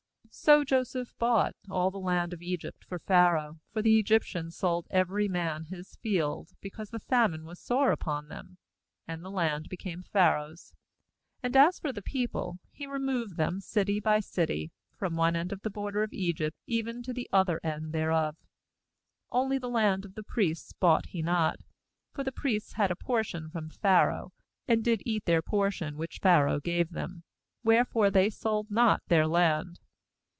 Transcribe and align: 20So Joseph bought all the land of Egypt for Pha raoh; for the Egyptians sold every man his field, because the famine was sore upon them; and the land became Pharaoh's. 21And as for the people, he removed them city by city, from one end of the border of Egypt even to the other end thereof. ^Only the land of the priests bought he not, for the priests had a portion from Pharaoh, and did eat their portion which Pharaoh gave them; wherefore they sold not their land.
20So 0.45 0.65
Joseph 0.65 1.13
bought 1.19 1.57
all 1.69 1.91
the 1.91 1.99
land 1.99 2.31
of 2.31 2.41
Egypt 2.41 2.85
for 2.85 2.99
Pha 2.99 3.31
raoh; 3.33 3.59
for 3.73 3.81
the 3.81 3.99
Egyptians 3.99 4.55
sold 4.55 4.87
every 4.89 5.27
man 5.27 5.65
his 5.65 5.97
field, 5.97 6.51
because 6.61 6.89
the 6.89 7.01
famine 7.01 7.43
was 7.43 7.59
sore 7.59 7.91
upon 7.91 8.29
them; 8.29 8.57
and 9.05 9.25
the 9.25 9.29
land 9.29 9.67
became 9.67 10.03
Pharaoh's. 10.03 10.73
21And 11.43 11.55
as 11.57 11.79
for 11.81 11.91
the 11.91 12.01
people, 12.01 12.59
he 12.71 12.87
removed 12.87 13.35
them 13.35 13.59
city 13.59 13.99
by 13.99 14.21
city, 14.21 14.71
from 14.95 15.17
one 15.17 15.35
end 15.35 15.51
of 15.51 15.63
the 15.63 15.69
border 15.69 16.01
of 16.01 16.13
Egypt 16.13 16.55
even 16.65 17.03
to 17.03 17.11
the 17.11 17.29
other 17.33 17.59
end 17.61 17.91
thereof. 17.91 18.37
^Only 19.33 19.59
the 19.59 19.69
land 19.69 20.05
of 20.05 20.15
the 20.15 20.23
priests 20.23 20.71
bought 20.71 21.07
he 21.07 21.21
not, 21.21 21.57
for 22.13 22.23
the 22.23 22.31
priests 22.31 22.73
had 22.75 22.89
a 22.89 22.95
portion 22.95 23.49
from 23.49 23.69
Pharaoh, 23.69 24.31
and 24.65 24.81
did 24.81 25.03
eat 25.05 25.25
their 25.25 25.41
portion 25.41 25.97
which 25.97 26.19
Pharaoh 26.19 26.61
gave 26.61 26.91
them; 26.91 27.23
wherefore 27.65 28.09
they 28.09 28.29
sold 28.29 28.71
not 28.71 29.01
their 29.09 29.27
land. 29.27 29.81